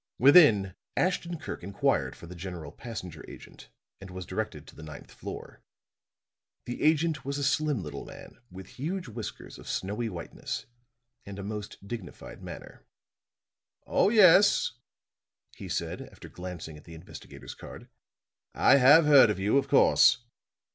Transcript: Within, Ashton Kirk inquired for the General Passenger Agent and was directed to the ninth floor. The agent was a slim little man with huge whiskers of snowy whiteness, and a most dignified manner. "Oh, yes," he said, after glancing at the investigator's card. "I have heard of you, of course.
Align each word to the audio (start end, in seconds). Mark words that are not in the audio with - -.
Within, 0.17 0.73
Ashton 0.97 1.37
Kirk 1.37 1.61
inquired 1.61 2.15
for 2.15 2.25
the 2.25 2.33
General 2.33 2.71
Passenger 2.71 3.23
Agent 3.29 3.69
and 3.99 4.09
was 4.09 4.25
directed 4.25 4.65
to 4.65 4.75
the 4.75 4.81
ninth 4.81 5.11
floor. 5.11 5.61
The 6.65 6.81
agent 6.81 7.23
was 7.23 7.37
a 7.37 7.43
slim 7.43 7.83
little 7.83 8.03
man 8.03 8.39
with 8.49 8.65
huge 8.65 9.07
whiskers 9.07 9.59
of 9.59 9.69
snowy 9.69 10.09
whiteness, 10.09 10.65
and 11.23 11.37
a 11.37 11.43
most 11.43 11.87
dignified 11.87 12.41
manner. 12.41 12.83
"Oh, 13.85 14.09
yes," 14.09 14.71
he 15.55 15.69
said, 15.69 16.01
after 16.01 16.29
glancing 16.29 16.77
at 16.77 16.85
the 16.85 16.95
investigator's 16.95 17.53
card. 17.53 17.87
"I 18.55 18.77
have 18.77 19.05
heard 19.05 19.29
of 19.29 19.37
you, 19.37 19.59
of 19.59 19.67
course. 19.67 20.17